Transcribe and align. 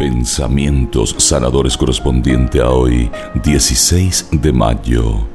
Pensamientos 0.00 1.14
sanadores 1.18 1.76
correspondiente 1.76 2.62
a 2.62 2.70
hoy, 2.70 3.10
16 3.44 4.28
de 4.32 4.50
mayo. 4.50 5.28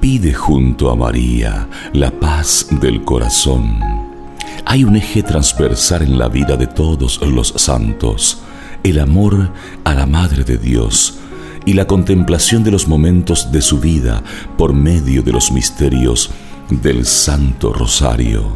Pide 0.00 0.32
junto 0.32 0.92
a 0.92 0.94
María 0.94 1.68
la 1.92 2.12
paz 2.12 2.68
del 2.80 3.02
corazón. 3.02 3.80
Hay 4.64 4.84
un 4.84 4.94
eje 4.94 5.24
transversal 5.24 6.02
en 6.02 6.18
la 6.18 6.28
vida 6.28 6.56
de 6.56 6.68
todos 6.68 7.20
los 7.20 7.48
santos, 7.56 8.42
el 8.84 9.00
amor 9.00 9.50
a 9.82 9.92
la 9.92 10.06
Madre 10.06 10.44
de 10.44 10.56
Dios 10.56 11.18
y 11.64 11.72
la 11.72 11.88
contemplación 11.88 12.62
de 12.62 12.70
los 12.70 12.86
momentos 12.86 13.50
de 13.50 13.60
su 13.60 13.80
vida 13.80 14.22
por 14.56 14.72
medio 14.72 15.24
de 15.24 15.32
los 15.32 15.50
misterios 15.50 16.30
del 16.70 17.06
Santo 17.06 17.72
Rosario. 17.72 18.52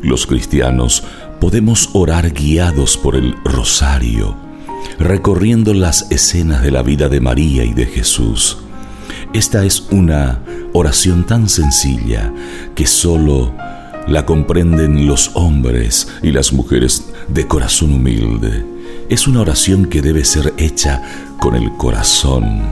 Los 0.00 0.26
cristianos 0.26 1.04
podemos 1.40 1.90
orar 1.92 2.30
guiados 2.30 2.96
por 2.96 3.16
el 3.16 3.34
Rosario 3.44 4.50
recorriendo 4.98 5.74
las 5.74 6.10
escenas 6.10 6.62
de 6.62 6.70
la 6.70 6.82
vida 6.82 7.08
de 7.08 7.20
María 7.20 7.64
y 7.64 7.72
de 7.72 7.86
Jesús. 7.86 8.58
Esta 9.32 9.64
es 9.64 9.86
una 9.90 10.40
oración 10.72 11.24
tan 11.24 11.48
sencilla 11.48 12.32
que 12.74 12.86
solo 12.86 13.54
la 14.06 14.26
comprenden 14.26 15.06
los 15.06 15.30
hombres 15.34 16.08
y 16.22 16.32
las 16.32 16.52
mujeres 16.52 17.12
de 17.28 17.46
corazón 17.46 17.94
humilde. 17.94 18.64
Es 19.08 19.26
una 19.26 19.40
oración 19.40 19.86
que 19.86 20.02
debe 20.02 20.24
ser 20.24 20.54
hecha 20.56 21.02
con 21.38 21.54
el 21.54 21.72
corazón 21.76 22.62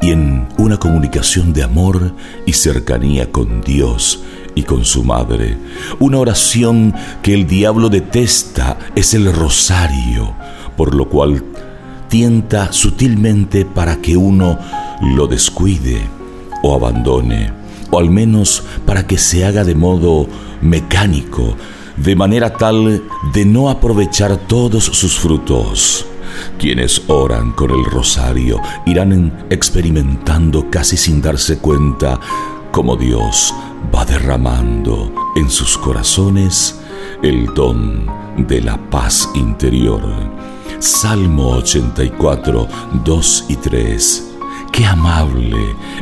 y 0.00 0.10
en 0.10 0.48
una 0.56 0.78
comunicación 0.78 1.52
de 1.52 1.62
amor 1.62 2.14
y 2.46 2.52
cercanía 2.52 3.30
con 3.30 3.60
Dios 3.60 4.22
y 4.54 4.62
con 4.62 4.84
su 4.84 5.04
madre. 5.04 5.56
Una 5.98 6.18
oración 6.18 6.94
que 7.22 7.34
el 7.34 7.46
diablo 7.46 7.88
detesta 7.88 8.78
es 8.94 9.14
el 9.14 9.32
rosario, 9.32 10.34
por 10.80 10.94
lo 10.94 11.10
cual 11.10 11.44
tienta 12.08 12.72
sutilmente 12.72 13.66
para 13.66 14.00
que 14.00 14.16
uno 14.16 14.58
lo 15.14 15.26
descuide 15.26 16.00
o 16.62 16.74
abandone, 16.74 17.52
o 17.90 17.98
al 17.98 18.08
menos 18.08 18.62
para 18.86 19.06
que 19.06 19.18
se 19.18 19.44
haga 19.44 19.62
de 19.62 19.74
modo 19.74 20.26
mecánico, 20.62 21.54
de 21.98 22.16
manera 22.16 22.54
tal 22.54 23.02
de 23.34 23.44
no 23.44 23.68
aprovechar 23.68 24.38
todos 24.38 24.84
sus 24.84 25.18
frutos. 25.18 26.06
Quienes 26.58 27.02
oran 27.08 27.52
con 27.52 27.72
el 27.72 27.84
rosario 27.84 28.58
irán 28.86 29.44
experimentando 29.50 30.70
casi 30.70 30.96
sin 30.96 31.20
darse 31.20 31.58
cuenta 31.58 32.18
cómo 32.72 32.96
Dios 32.96 33.54
va 33.94 34.06
derramando 34.06 35.12
en 35.36 35.50
sus 35.50 35.76
corazones 35.76 36.80
el 37.22 37.44
don 37.54 38.06
de 38.38 38.62
la 38.62 38.78
paz 38.88 39.28
interior 39.34 40.00
Salmo 40.78 41.50
84, 41.56 42.68
2 43.04 43.44
y 43.48 43.56
3. 43.56 44.30
Qué 44.72 44.86
amable 44.86 45.56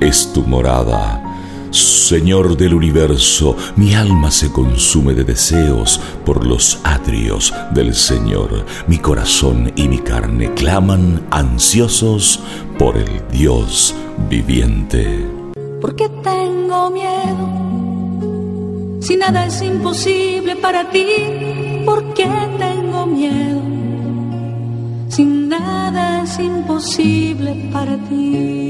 es 0.00 0.32
tu 0.32 0.42
morada. 0.42 1.30
Señor 1.70 2.56
del 2.56 2.74
universo, 2.74 3.56
mi 3.76 3.94
alma 3.94 4.32
se 4.32 4.50
consume 4.50 5.14
de 5.14 5.22
deseos 5.22 6.00
por 6.24 6.44
los 6.44 6.80
atrios 6.82 7.54
del 7.72 7.94
Señor. 7.94 8.66
Mi 8.88 8.98
corazón 8.98 9.72
y 9.76 9.86
mi 9.86 9.98
carne 9.98 10.52
claman 10.54 11.24
ansiosos 11.30 12.40
por 12.78 12.96
el 12.96 13.22
Dios 13.30 13.94
viviente. 14.28 15.24
¿Por 15.80 15.94
qué 15.94 16.08
tengo 16.24 16.90
miedo? 16.90 17.60
Si 19.00 19.16
nada 19.16 19.46
es 19.46 19.62
imposible 19.62 20.56
para 20.56 20.90
ti, 20.90 21.06
¿por 21.86 22.12
qué 22.14 22.28
tengo 22.58 23.06
miedo? 23.06 23.79
Sin 25.10 25.48
nada 25.48 26.22
es 26.22 26.38
imposible 26.38 27.54
para 27.72 27.96
ti. 28.08 28.69